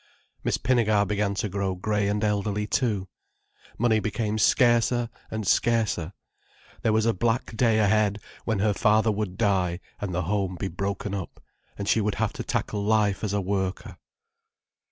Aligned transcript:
Miss 0.43 0.57
Pinnegar 0.57 1.05
began 1.05 1.35
to 1.35 1.47
grow 1.47 1.75
grey 1.75 2.07
and 2.07 2.23
elderly 2.23 2.65
too, 2.65 3.07
money 3.77 3.99
became 3.99 4.39
scarcer 4.39 5.11
and 5.29 5.45
scarcer, 5.45 6.13
there 6.81 6.91
was 6.91 7.05
a 7.05 7.13
black 7.13 7.55
day 7.55 7.77
ahead 7.77 8.17
when 8.43 8.57
her 8.57 8.73
father 8.73 9.11
would 9.11 9.37
die 9.37 9.79
and 9.99 10.11
the 10.11 10.23
home 10.23 10.55
be 10.55 10.69
broken 10.69 11.13
up, 11.13 11.39
and 11.77 11.87
she 11.87 12.01
would 12.01 12.15
have 12.15 12.33
to 12.33 12.43
tackle 12.43 12.81
life 12.83 13.23
as 13.23 13.31
a 13.31 13.41
worker. 13.41 13.99